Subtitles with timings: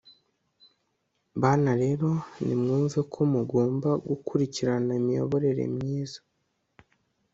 [1.41, 2.09] bana rero
[2.45, 6.19] nimwumve ko mugomba gukurikirana imiyoborere myiza